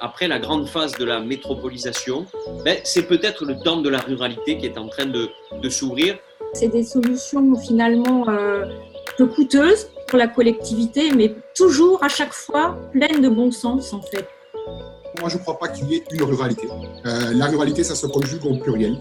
[0.00, 2.26] après la grande phase de la métropolisation,
[2.64, 5.28] ben, c'est peut-être le temps de la ruralité qui est en train de,
[5.60, 6.18] de s'ouvrir.
[6.52, 8.64] C'est des solutions finalement euh,
[9.16, 14.02] peu coûteuses pour la collectivité, mais toujours à chaque fois pleines de bon sens en
[14.02, 14.26] fait.
[15.20, 16.68] Moi, je ne crois pas qu'il y ait une ruralité.
[17.06, 18.98] Euh, la ruralité, ça se conjugue au pluriel.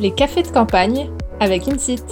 [0.00, 2.02] Les cafés de campagne avec Insit.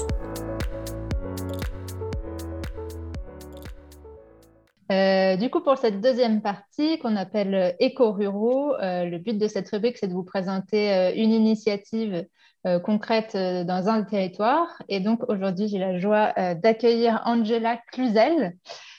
[5.37, 9.69] Euh, du coup, pour cette deuxième partie qu'on appelle éco-ruraux, euh, le but de cette
[9.71, 12.27] rubrique, c'est de vous présenter euh, une initiative
[12.83, 14.67] concrète dans un territoire.
[14.89, 18.57] Et donc, aujourd'hui, j'ai la joie d'accueillir Angela Cluzel.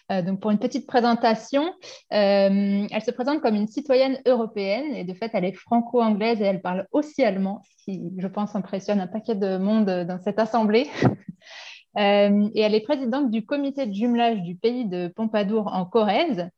[0.10, 1.74] donc, pour une petite présentation,
[2.10, 6.62] elle se présente comme une citoyenne européenne et de fait, elle est franco-anglaise et elle
[6.62, 10.90] parle aussi allemand, ce qui, je pense, impressionne un paquet de monde dans cette assemblée.
[11.98, 16.50] Euh, et elle est présidente du comité de jumelage du pays de Pompadour en Corrèze,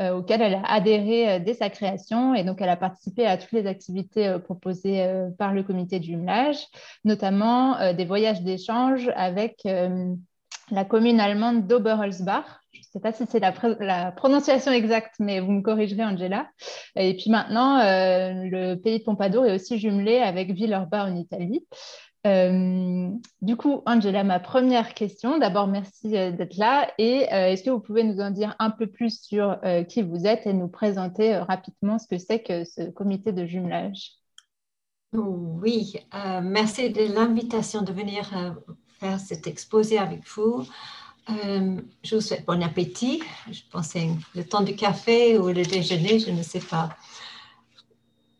[0.00, 2.34] euh, auquel elle a adhéré euh, dès sa création.
[2.34, 5.06] Et donc, elle a participé à toutes les activités proposées
[5.38, 6.58] par le comité de jumelage,
[7.04, 9.62] notamment des voyages d'échange avec
[10.70, 12.44] la commune allemande d'Oberholzbach.
[12.72, 16.48] Je ne sais pas si c'est la, prononciation exacte, mais vous me corrigerez, Angela.
[16.96, 21.64] Et puis maintenant, le pays de Pompadour est aussi jumelé avec Villeurbanne en Italie.
[22.26, 23.10] Euh,
[23.42, 25.38] du coup, Angela, ma première question.
[25.38, 26.90] D'abord, merci euh, d'être là.
[26.96, 29.58] Et euh, est-ce que vous pouvez nous en dire un peu plus sur
[29.88, 34.12] qui vous êtes et nous présenter rapidement ce que c'est que ce comité de jumelage?
[35.12, 35.94] Oui,
[36.42, 38.28] merci de l'invitation de venir
[38.98, 40.66] faire cet exposé avec vous.
[41.28, 43.22] je vous souhaite bon appétit.
[43.50, 46.88] Je pensais le temps du café ou le déjeuner, je ne sais pas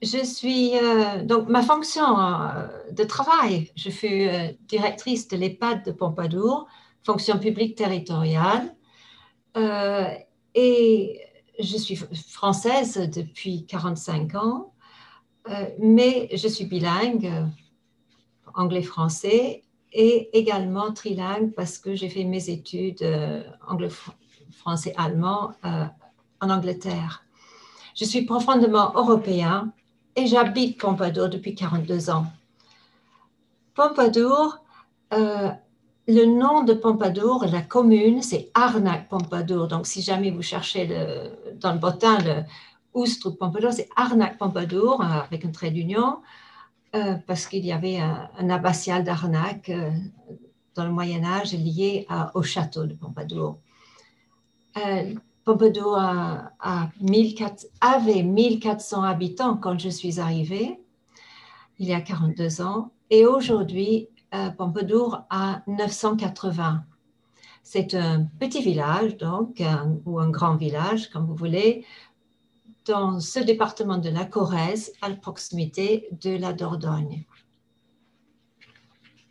[0.04, 3.70] je suis euh, donc ma fonction euh, de travail.
[3.76, 6.66] Je fus euh, directrice de l'EHPAD de Pompadour,
[7.02, 8.74] fonction publique territoriale,
[10.54, 11.20] et
[11.60, 14.72] je suis française depuis 45 ans,
[15.78, 17.30] mais je suis bilingue,
[18.54, 19.62] anglais-français,
[19.92, 23.06] et également trilingue parce que j'ai fait mes études
[23.68, 25.52] anglais-français-allemand
[26.40, 27.24] en Angleterre.
[27.94, 29.72] Je suis profondément européen
[30.16, 32.26] et j'habite Pompadour depuis 42 ans.
[33.74, 34.58] Pompadour,
[35.12, 35.50] euh,
[36.06, 39.68] le nom de Pompadour, la commune, c'est Arnac-Pompadour.
[39.68, 40.86] Donc, si jamais vous cherchez
[41.60, 46.18] dans le bottin le trouve Pompadour, c'est Arnac-Pompadour euh, avec un trait d'union,
[46.94, 49.70] euh, parce qu'il y avait un, abbatial d'Arnac
[50.76, 53.58] dans le Moyen Âge lié au château de Pompadour.
[55.44, 55.98] Pompadour
[57.80, 60.80] avait 1400 habitants quand je suis arrivée,
[61.78, 66.84] il y a 42 ans, et aujourd'hui, euh, Pompadour a 980.
[67.62, 69.62] C'est un petit village, donc,
[70.06, 71.84] ou un grand village, comme vous voulez,
[72.86, 77.24] dans ce département de la Corrèze, à proximité de la Dordogne.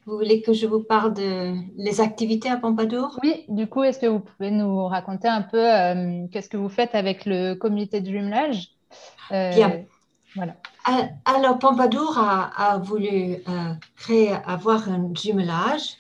[0.06, 3.18] Vous voulez que je vous parle de les activités à Pompadour?
[3.24, 6.68] Oui, du coup, est-ce que vous pouvez nous raconter un peu euh, qu'est-ce que vous
[6.68, 8.72] faites avec le comité de jumelage
[9.32, 9.86] euh, Bien.
[10.36, 10.56] Voilà.
[10.90, 13.38] Euh, alors, Pompadour a, voulu
[13.96, 15.98] créer, avoir un jumelage,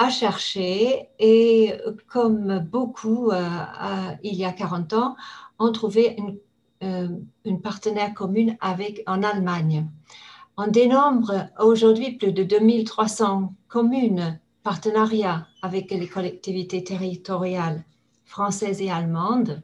[0.00, 1.74] à chercher et
[2.08, 3.30] comme beaucoup
[4.22, 5.16] il y a 40 ans,
[5.60, 9.86] ont trouvé une, une partenaire commune avec, en Allemagne.
[10.62, 17.82] On dénombre aujourd'hui plus de 2300 communes partenariats avec les collectivités territoriales
[18.26, 19.62] françaises et allemandes.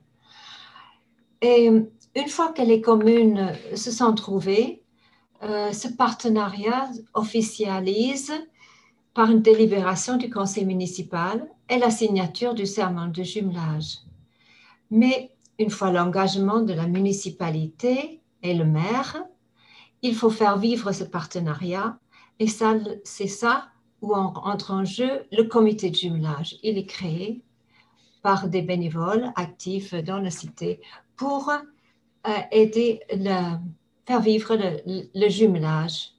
[1.42, 4.84] Et une fois que les communes se sont trouvées,
[5.42, 8.32] euh, ce partenariat officialise
[9.12, 13.98] par une délibération du conseil municipal et la signature du serment de jumelage.
[14.90, 19.26] Mais une fois l'engagement de la municipalité et le maire,
[20.06, 21.98] il faut faire vivre ce partenariat
[22.38, 22.74] et ça,
[23.04, 23.68] c'est ça
[24.02, 26.56] où entre en jeu le comité de jumelage.
[26.62, 27.42] Il est créé
[28.22, 30.80] par des bénévoles actifs dans la cité
[31.16, 33.60] pour euh, aider à
[34.06, 36.12] faire vivre le, jumelage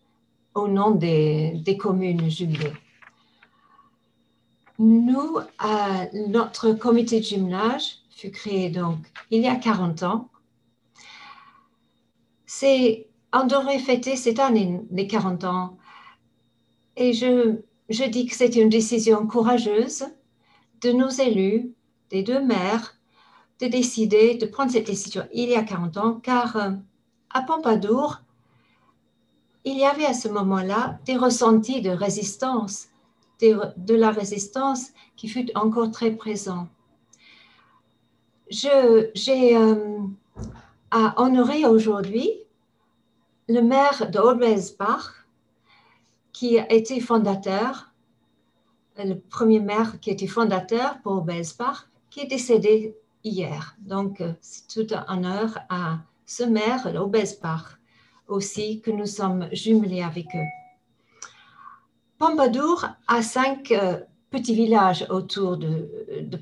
[0.56, 2.74] au nom des, communes jumelées.
[4.80, 9.00] Nous, euh, notre comité de jumelage fut créé donc
[9.30, 10.30] il y a 40 ans.
[12.46, 15.78] C'est on devrait fêter cette année les 40 ans.
[16.96, 17.58] Et je,
[17.90, 20.06] je dis que c'est une décision courageuse
[20.82, 21.72] de nos élus,
[22.10, 22.96] des deux maires,
[23.60, 26.72] de décider de prendre cette décision il y a 40 ans, car euh,
[27.32, 28.22] à Pompadour,
[29.66, 32.88] il y avait à ce moment-là des ressentis de résistance,
[33.42, 36.68] de, la résistance qui fut encore très présent.
[38.50, 40.00] J'ai euh,
[40.92, 42.32] à honorer aujourd'hui
[43.48, 45.26] le maire de Orbelsbach,
[46.34, 47.94] qui a été fondateur,
[48.98, 53.76] le premier maire qui a été fondateur pour Orbelsbach, qui est décédé hier.
[53.80, 57.78] Donc, c'est tout un honneur à ce maire d'Orbelsbach
[58.28, 61.30] aussi que nous sommes jumelés avec eux.
[62.18, 63.74] Pompadour a cinq
[64.30, 65.90] petits villages autour de,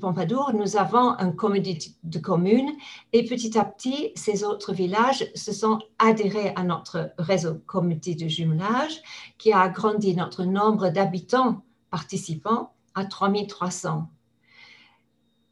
[0.00, 0.52] Pompadour.
[0.52, 2.70] Nous avons un comité de communes
[3.12, 8.28] et petit à petit, ces autres villages se sont adhérés à notre réseau comité de
[8.28, 9.00] jumelage
[9.38, 14.08] qui a agrandi notre nombre d'habitants participants à 3300.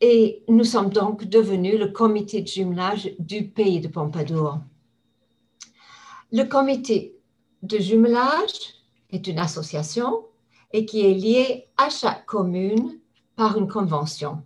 [0.01, 4.59] Et nous sommes donc devenus le comité de jumelage du pays de Pompadour.
[6.33, 7.17] Le comité
[7.63, 8.75] de jumelage
[9.11, 10.25] est une association
[10.75, 12.99] et qui est liée à chaque commune
[13.37, 14.43] par une convention.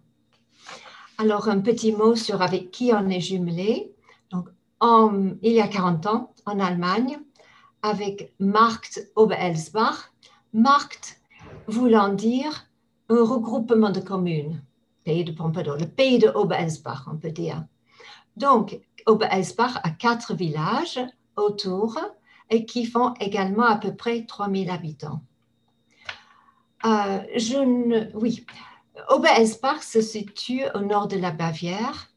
[1.17, 3.95] Alors, un petit mot sur avec qui on est jumelé.
[4.31, 4.51] Donc,
[5.43, 7.19] il y a 40 ans, en Allemagne,
[7.83, 10.13] avec Markt Oberelsbach.
[10.53, 11.19] Markt
[11.67, 12.67] voulant dire
[13.09, 14.63] un regroupement de communes,
[15.05, 17.65] pays de Pompadour, le pays de Oberelsbach, on peut dire.
[18.37, 21.01] Donc, Oberelsbach a quatre villages
[21.37, 21.99] autour
[22.51, 25.23] et qui font également à peu près 3000 habitants.
[26.85, 28.47] Euh, je ne, oui,
[29.83, 32.13] se situe au nord de la Bavière.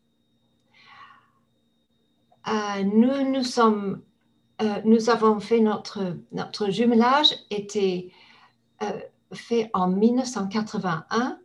[2.47, 4.01] Euh, nous, nous, sommes,
[4.61, 8.11] euh, nous avons fait notre, notre jumelage était
[9.31, 11.39] fait en 1981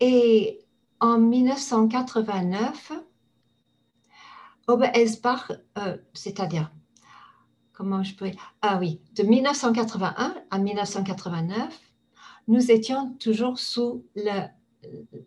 [0.00, 0.58] et
[1.00, 2.92] en 1989,
[4.66, 5.52] Oberesbach,
[6.14, 6.72] c'est-à-dire
[7.80, 8.30] comment je peux...
[8.60, 11.80] Ah oui, de 1981 à 1989,
[12.46, 14.48] nous étions toujours sous le,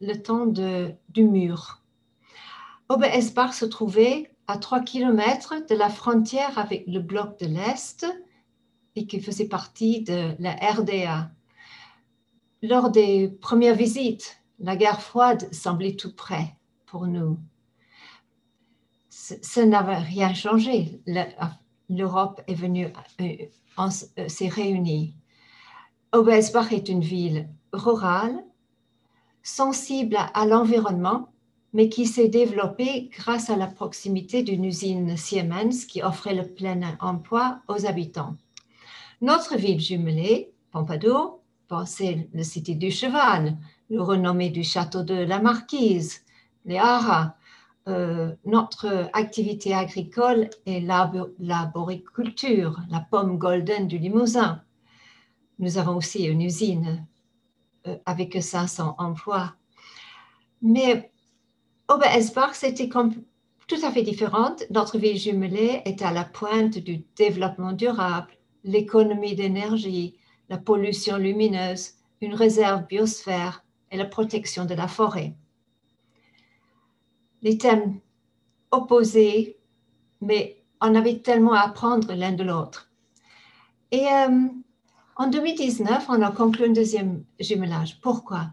[0.01, 1.81] le temps de, du mur.
[2.89, 8.05] Oberesbach se trouvait à 3 km de la frontière avec le bloc de l'Est
[8.95, 11.31] et qui faisait partie de la RDA.
[12.61, 16.55] Lors des premières visites, la guerre froide semblait tout près
[16.85, 17.39] pour nous.
[19.09, 21.01] Ça n'avait rien changé
[21.89, 22.88] l'Europe est venue,
[23.21, 23.35] euh,
[23.80, 25.15] euh, s'est réunie.
[26.12, 28.44] Obelsbach est une ville rurale,
[29.41, 31.30] sensible à l'environnement,
[31.74, 36.95] mais qui s'est développée grâce à la proximité d'une usine Siemens qui offrait le plein
[37.00, 38.38] emploi aux habitants.
[39.21, 41.39] Notre ville jumelée, Pompadour,
[41.86, 43.57] c'est le cité du cheval,
[43.89, 46.21] le renommé du château de la Marquise,
[46.65, 47.36] les Haras,
[47.88, 54.62] euh, notre activité agricole est l'arboriculture, la pomme golden du Limousin.
[55.59, 57.06] Nous avons aussi une usine
[57.88, 59.56] euh, avec 500 emplois.
[60.62, 61.12] Mais
[61.89, 64.63] Oberesbach, c'était tout à fait différente.
[64.71, 68.31] Notre ville jumelée est à la pointe du développement durable,
[68.63, 70.15] l'économie d'énergie,
[70.47, 75.36] la pollution lumineuse, une réserve biosphère et la protection de la forêt
[77.43, 77.99] les thèmes
[78.71, 79.57] opposés,
[80.21, 82.89] mais on avait tellement à apprendre l'un de l'autre.
[83.91, 84.47] Et euh,
[85.15, 87.99] en 2019, on a conclu un deuxième jumelage.
[88.01, 88.47] Pourquoi?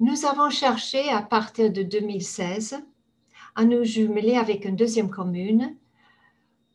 [0.00, 2.82] Nous avons cherché à partir de 2016
[3.54, 5.76] à nous jumeler avec une deuxième commune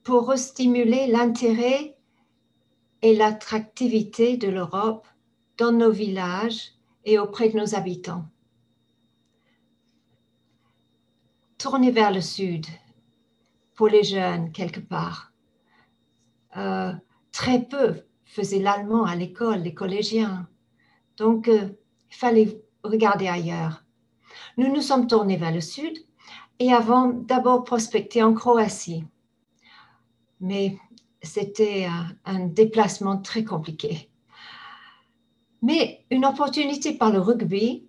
[0.04, 1.96] pour stimuler l'intérêt
[3.04, 5.08] et l'attractivité de l'Europe
[5.58, 6.72] dans nos villages
[7.06, 8.26] et auprès de nos habitants.
[11.62, 12.66] Tourner vers le sud
[13.76, 15.32] pour les jeunes quelque part.
[16.58, 16.92] Euh,
[17.32, 20.48] très peu faisaient l'allemand à l'école, les collégiens.
[21.18, 21.70] Donc, euh,
[22.10, 23.84] il fallait regarder ailleurs.
[24.58, 25.98] Nous nous sommes tournés vers le sud
[26.58, 29.06] et avons d'abord prospecté en Croatie.
[30.40, 30.78] Mais
[31.22, 31.88] c'était
[32.26, 34.10] un déplacement très compliqué.
[35.62, 37.86] Mais une opportunité par le rugby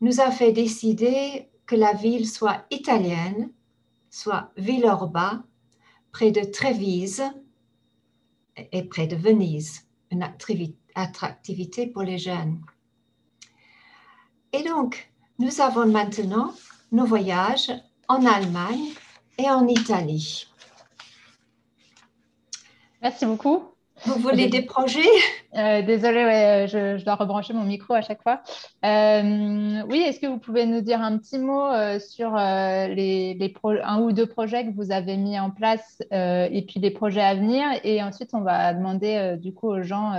[0.00, 3.52] nous a fait décider que la ville soit italienne,
[4.10, 5.44] soit Villorba,
[6.10, 7.22] près de Trévise
[8.56, 10.26] et près de Venise, une
[10.94, 12.60] attractivité pour les jeunes.
[14.52, 16.54] Et donc, nous avons maintenant
[16.90, 17.70] nos voyages
[18.08, 18.94] en Allemagne
[19.36, 20.48] et en Italie.
[23.02, 23.77] Merci beaucoup.
[24.04, 25.00] Vous voulez des projets?
[25.56, 28.42] Euh, Désolée, ouais, je, dois rebrancher mon micro à chaque fois.
[28.84, 34.00] Euh, oui, est-ce que vous pouvez nous dire un petit mot euh, sur les, un
[34.00, 37.66] ou deux projets que vous avez mis en place et puis les projets à venir?
[37.84, 40.12] Et ensuite, on va demander du coup aux gens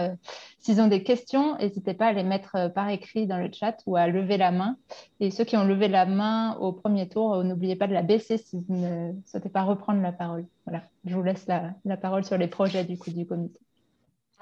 [0.62, 3.96] S'ils ont des questions, n'hésitez pas à les mettre par écrit dans le chat ou
[3.96, 4.76] à lever la main.
[5.22, 8.38] Et ceux qui ont levé la main au premier tour, n'oubliez pas de la baisser
[8.38, 10.46] si vous ne souhaitez pas reprendre la parole.
[10.66, 13.60] Voilà, je vous laisse la, la parole sur les projets du coup du comité.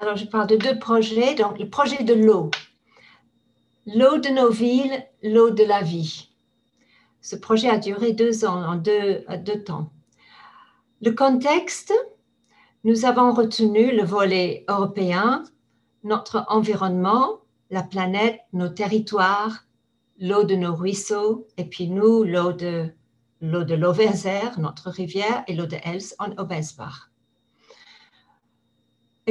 [0.00, 1.34] Alors, je parle de deux projets.
[1.34, 2.50] Donc, le projet de l'eau.
[3.86, 6.30] L'eau de nos villes, l'eau de la vie.
[7.20, 9.90] Ce projet a duré deux ans, en deux, deux temps.
[11.02, 11.92] Le contexte,
[12.84, 15.42] nous avons retenu le volet européen,
[16.04, 17.40] notre environnement,
[17.70, 19.64] la planète, nos territoires,
[20.20, 22.88] l'eau de nos ruisseaux, et puis nous, l'eau de
[23.40, 23.76] l'eau de
[24.60, 27.07] notre rivière, et l'eau de Els en Obelsbach.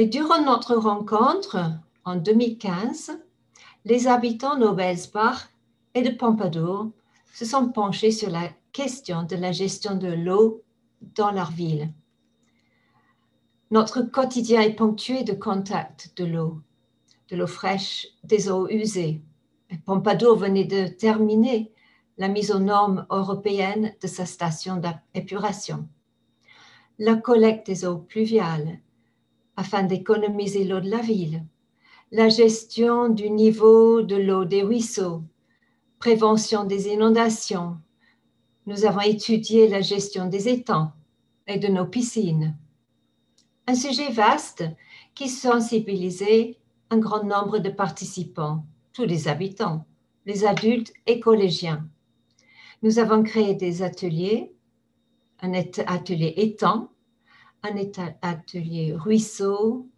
[0.00, 1.72] Et durant notre rencontre
[2.04, 3.18] en 2015,
[3.84, 5.48] les habitants d'Obelsbach
[5.92, 6.92] et de Pompadour
[7.34, 10.62] se sont penchés sur la question de la gestion de l'eau
[11.16, 11.92] dans leur ville.
[13.72, 16.60] Notre quotidien est ponctué de contacts de l'eau,
[17.28, 19.20] de l'eau fraîche, des eaux usées.
[19.84, 21.72] Pompadour venait de terminer
[22.18, 24.80] la mise aux normes européennes de sa station
[25.12, 25.88] d'épuration.
[27.00, 28.78] La collecte des eaux pluviales
[29.58, 31.42] afin d'économiser l'eau de la ville,
[32.12, 35.24] la gestion du niveau de l'eau des ruisseaux,
[35.98, 37.76] prévention des inondations.
[38.66, 40.92] Nous avons étudié la gestion des étangs
[41.48, 42.56] et de nos piscines.
[43.66, 44.64] Un sujet vaste
[45.16, 46.56] qui sensibilisait
[46.90, 49.84] un grand nombre de participants, tous les habitants,
[50.24, 51.84] les adultes et collégiens.
[52.84, 54.52] Nous avons créé des ateliers,
[55.40, 56.92] un atelier étang,
[57.62, 57.74] un
[58.22, 59.88] atelier ruisseau,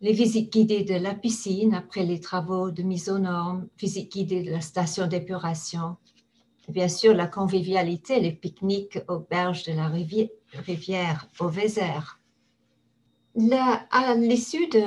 [0.00, 4.42] les visites guidées de la piscine après les travaux de mise aux normes, visites guidées
[4.42, 5.96] de la station d'épuration,
[6.68, 10.28] bien sûr la convivialité, les pique-niques aux berges de la rivière,
[10.66, 12.18] rivière au Vézère.
[13.90, 14.84] à l'issue de,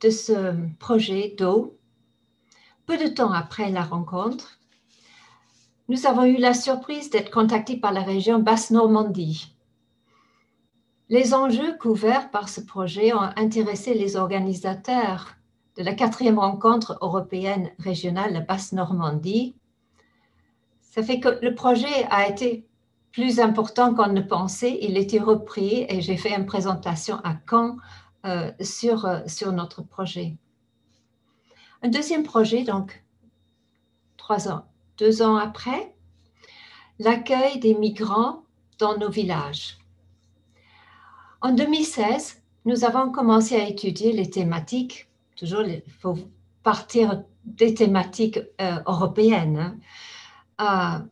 [0.00, 1.78] de ce projet d'eau,
[2.86, 4.58] peu de temps après la rencontre,
[5.88, 9.51] nous avons eu la surprise d'être contactés par la région Basse-Normandie
[11.08, 15.34] les enjeux couverts par ce projet ont intéressé les organisateurs
[15.76, 19.54] de la quatrième rencontre européenne régionale, Basse-Normandie.
[20.80, 22.66] Ça fait que le projet a été
[23.12, 24.78] plus important qu'on ne pensait.
[24.82, 27.76] Il était repris et j'ai fait une présentation à Caen
[28.24, 30.36] euh, sur, euh, sur notre projet.
[31.82, 33.04] Un deuxième projet, donc
[34.16, 34.64] trois ans,
[34.98, 35.94] deux ans après,
[36.98, 38.44] l'accueil des migrants
[38.78, 39.81] dans nos villages.
[41.44, 45.08] En 2016, nous avons commencé à étudier les thématiques.
[45.34, 46.16] Toujours, il faut
[46.62, 49.80] partir des thématiques euh, européennes
[50.58, 51.08] hein,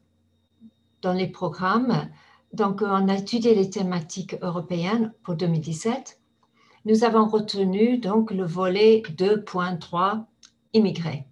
[1.02, 2.08] dans les programmes.
[2.52, 6.20] Donc, on a étudié les thématiques européennes pour 2017.
[6.84, 10.26] Nous avons retenu donc le volet 2.3
[10.74, 11.26] immigrés.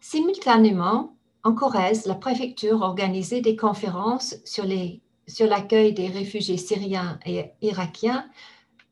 [0.00, 1.14] Simultanément,
[1.44, 7.50] en Corrèze, la préfecture organisait des conférences sur les sur l'accueil des réfugiés syriens et
[7.60, 8.28] irakiens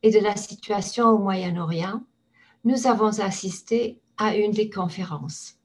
[0.03, 2.03] et de la situation au Moyen-Orient,
[2.65, 5.57] nous avons assisté à une des conférences.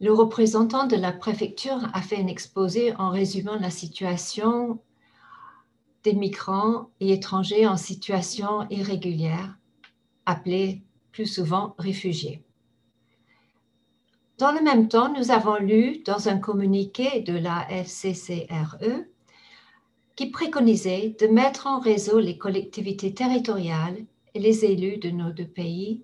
[0.00, 4.78] Le représentant de la préfecture a fait un exposé en résumant la situation
[6.04, 9.56] des migrants et étrangers en situation irrégulière,
[10.26, 10.82] appelés
[11.12, 12.45] plus souvent réfugiés.
[14.38, 19.04] Dans le même temps, nous avons lu dans un communiqué de la FCCRE
[20.14, 25.46] qui préconisait de mettre en réseau les collectivités territoriales et les élus de nos deux
[25.46, 26.02] pays,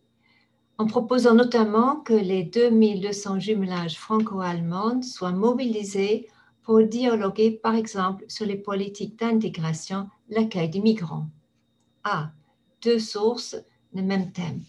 [0.78, 6.26] en proposant notamment que les 2200 jumelages franco-allemands soient mobilisés
[6.62, 11.26] pour dialoguer, par exemple, sur les politiques d'intégration, l'accueil des migrants.
[12.02, 12.30] Ah,
[12.80, 13.56] deux sources,
[13.94, 14.62] le même thème.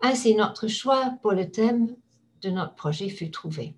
[0.00, 1.94] Ainsi, notre choix pour le thème
[2.42, 3.74] de notre projet fut trouvé.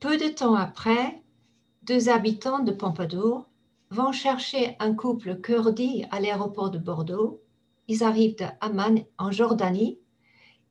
[0.00, 1.22] Peu de temps après,
[1.82, 3.46] deux habitants de Pompadour
[3.90, 7.42] vont chercher un couple kurdi à l'aéroport de Bordeaux.
[7.88, 9.98] Ils arrivent de Amman en Jordanie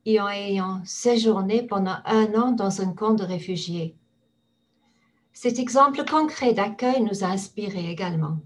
[0.06, 3.94] et en ayant séjourné pendant un an dans un camp de réfugiés.
[5.32, 8.38] Cet exemple concret d'accueil nous a inspiré également.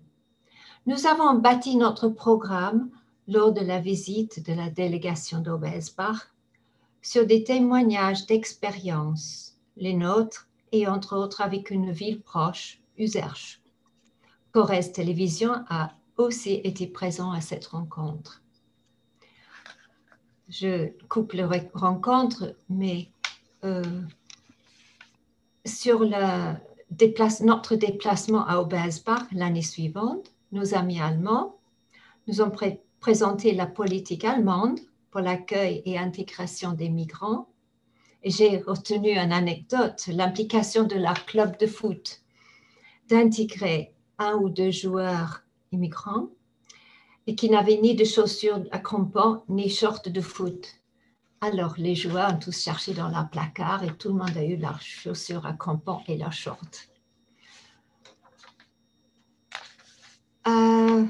[0.87, 2.91] Nous avons bâti notre programme
[3.27, 6.34] lors de la visite de la délégation d'Obelsbach
[7.05, 13.61] sur des témoignages d'expérience, les nôtres et entre autres avec une ville proche, Userche.
[14.53, 18.43] Corrèze Télévision a aussi été présent à cette rencontre.
[20.49, 23.09] Je coupe la rencontre, mais
[23.65, 24.01] euh,
[25.67, 31.59] sur notre déplacement à Obelsbach l'année suivante, nos amis allemands
[32.29, 32.53] nous ont
[33.01, 34.81] présenter la politique allemande
[35.15, 37.49] pour l'accueil et intégration des migrants.
[38.25, 42.21] J'ai retenu une anecdote, l'implication de leur club de foot
[43.09, 46.31] d'intégrer un ou deux joueurs immigrants
[47.29, 50.81] et qui n'avaient ni de chaussures à crampons ni shorts de foot.
[51.41, 54.57] Alors les joueurs ont tous cherché dans leur placard et tout le monde a eu
[54.57, 56.89] leurs chaussures à crampons et leurs shorts.
[60.49, 61.07] Euh,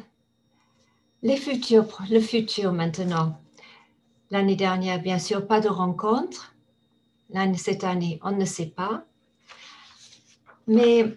[1.22, 3.40] les futurs, le futur maintenant.
[4.30, 6.54] L'année dernière, bien sûr, pas de rencontre.
[7.56, 9.04] Cette année, on ne sait pas.
[10.66, 11.14] Mais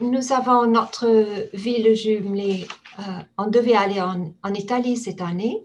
[0.00, 2.66] nous avons notre ville jumelée.
[2.98, 3.02] Euh,
[3.36, 5.62] on devait aller en, Italie cette année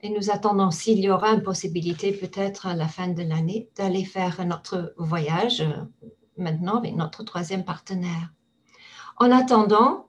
[0.00, 4.04] et nous attendons s'il y aura une possibilité peut-être à la fin de l'année d'aller
[4.04, 5.72] faire notre voyage euh,
[6.38, 8.32] maintenant avec notre troisième partenaire.
[9.18, 10.06] En attendant,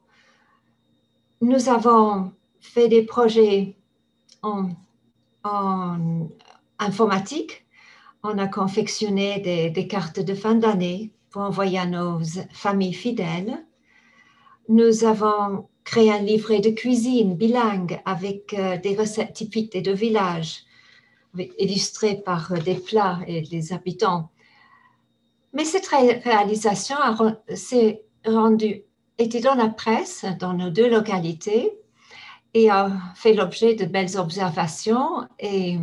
[1.42, 3.76] nous avons fait des projets
[4.42, 4.70] en,
[6.80, 7.66] informatique.
[8.24, 12.20] On a confectionné des, des cartes de fin d'année pour envoyer à nos
[12.52, 13.66] familles fidèles.
[14.70, 19.94] Nous avons créé un livret de cuisine bilingue avec euh, des recettes typiques des deux
[19.94, 20.64] villages,
[21.60, 24.32] illustrées par euh, des plats et des habitants.
[25.54, 26.98] Mais cette réalisation
[27.54, 28.84] s'est rendue
[29.18, 31.72] était dans la presse dans nos deux localités
[32.56, 35.78] et a fait l'objet de belles observations et,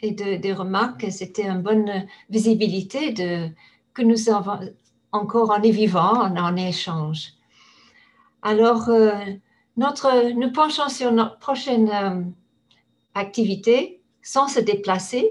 [0.00, 1.06] et de, des remarques.
[1.10, 3.50] C'était une bonne visibilité de,
[3.92, 4.58] que nous avons
[5.12, 7.34] encore en vivant, en, échange.
[8.40, 9.12] Alors, euh,
[9.76, 12.22] notre, nous penchons sur notre prochaine euh,
[13.14, 15.30] activité sans se déplacer.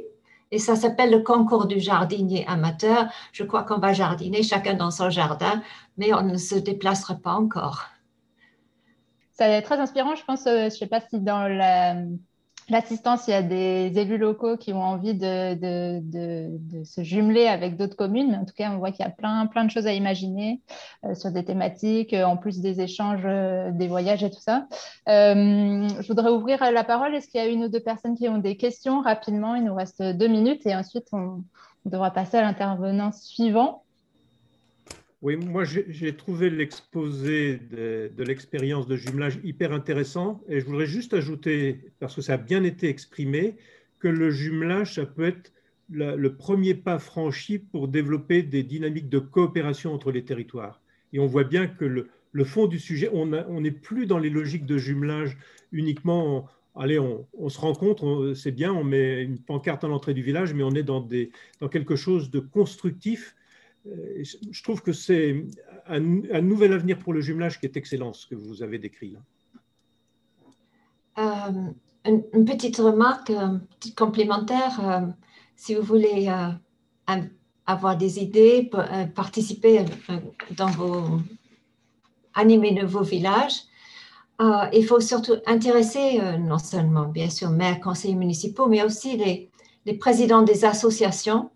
[0.51, 3.07] Et ça s'appelle le concours du jardinier amateur.
[3.31, 5.63] Je crois qu'on va jardiner chacun dans son jardin,
[5.97, 7.85] mais on ne se déplacera pas encore.
[9.39, 10.45] Ça est très inspirant, je pense.
[10.47, 11.47] Euh, je ne sais pas si dans
[12.67, 17.77] l'assistance, il y a des élus locaux qui ont envie de, de, se jumeler avec
[17.77, 18.31] d'autres communes.
[18.31, 20.59] Mais en tout cas, on voit qu'il y a plein, plein de choses à imaginer
[21.05, 23.23] euh, sur des thématiques, euh, en plus des échanges,
[23.77, 24.67] des voyages et tout ça.
[25.07, 27.15] je voudrais ouvrir la parole.
[27.15, 29.55] Est-ce qu'il y a une ou deux personnes qui ont des questions rapidement?
[29.55, 31.45] Il nous reste deux minutes et ensuite on
[31.85, 33.83] devra passer à l'intervenant suivant.
[35.21, 41.13] Oui, moi j'ai trouvé l'exposé de, l'expérience de jumelage hyper intéressant et je voudrais juste
[41.13, 43.57] ajouter, parce que ça a bien été exprimé,
[43.99, 45.51] que le jumelage, ça peut être
[45.89, 50.81] le premier pas franchi pour développer des dynamiques de coopération entre les territoires.
[51.11, 53.25] Et on voit bien que le, fond du sujet, on
[53.59, 55.37] n'est plus dans les logiques de jumelage
[55.73, 60.53] uniquement, allez, on, se rencontre, c'est bien, on met une pancarte à l'entrée du village,
[60.53, 61.05] mais on est dans,
[61.69, 63.35] quelque chose de constructif
[64.51, 65.45] je trouve que c'est
[65.87, 69.19] un, nouvel avenir pour le jumelage qui est excellent, ce que vous avez décrit là.
[71.17, 71.71] Euh,
[72.05, 74.79] une, petite remarque, un petit complémentaire.
[74.83, 75.07] Euh,
[75.55, 76.31] si vous voulez
[77.65, 78.69] avoir des idées,
[79.13, 79.83] participer
[80.55, 81.19] dans vos
[82.33, 83.63] animer de vos villages,
[84.39, 89.17] il faut surtout intéresser non seulement, bien sûr, maires, conseillers municipaux, mais aussi
[89.85, 91.51] les présidents des associations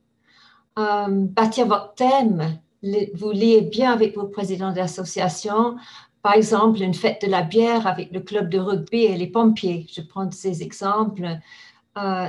[0.79, 2.59] euh, bâtir votre thème.
[3.13, 5.75] vous liez bien avec vos présidents d'associations.
[6.23, 9.85] Par exemple, une fête de la bière avec le club de rugby et les pompiers.
[9.93, 11.37] Je prends ces exemples.
[11.97, 12.27] Euh,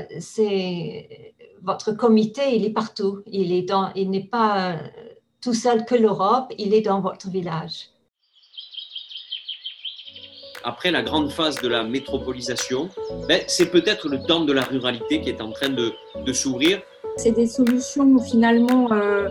[1.63, 3.23] votre comité, il est partout.
[3.27, 3.49] Il
[4.11, 4.77] n'est pas euh,
[5.41, 6.53] tout seul que l'Europe.
[6.59, 7.89] Il est dans votre village.
[10.65, 12.91] Après la grande phase de la métropolisation,
[13.29, 16.83] ben, c'est peut-être le temps de la ruralité qui est en train de s'ouvrir
[17.17, 19.29] c'est des solutions finalement euh,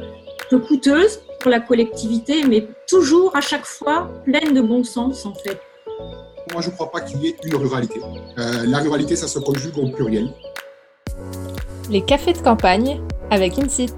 [0.49, 5.33] peu coûteuses pour la collectivité, mais toujours à chaque fois pleines de bon sens en
[5.33, 5.59] fait.
[6.51, 8.01] Moi, je ne crois pas qu'il y ait une ruralité.
[8.37, 10.29] Euh, la ruralité, ça se conjugue au pluriel.
[11.89, 13.93] Les cafés de campagne avec Insit.